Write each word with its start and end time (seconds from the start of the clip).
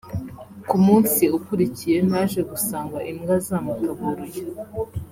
ku 0.69 0.75
munsi 0.85 1.23
ukurikiye 1.37 1.97
naje 2.09 2.39
gusanga 2.51 2.97
imbwa 3.11 3.35
zamutaburuye 3.45 4.41